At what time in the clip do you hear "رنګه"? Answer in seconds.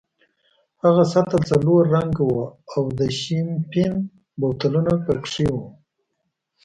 1.95-2.23